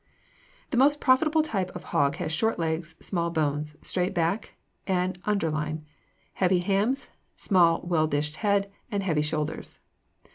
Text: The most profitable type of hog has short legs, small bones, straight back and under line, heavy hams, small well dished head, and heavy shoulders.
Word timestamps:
The 0.71 0.77
most 0.81 0.99
profitable 0.99 1.43
type 1.43 1.69
of 1.75 1.83
hog 1.93 2.15
has 2.15 2.31
short 2.31 2.57
legs, 2.57 2.95
small 2.99 3.29
bones, 3.29 3.75
straight 3.83 4.15
back 4.15 4.55
and 4.87 5.19
under 5.25 5.51
line, 5.51 5.85
heavy 6.33 6.57
hams, 6.57 7.09
small 7.35 7.83
well 7.83 8.07
dished 8.07 8.37
head, 8.37 8.71
and 8.91 9.03
heavy 9.03 9.21
shoulders. 9.21 9.77